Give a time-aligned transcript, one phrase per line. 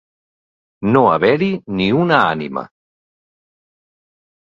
[0.95, 1.51] No haver-hi
[1.81, 2.67] ni una ànima.